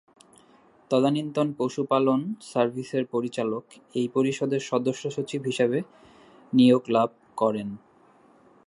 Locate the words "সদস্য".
4.61-5.03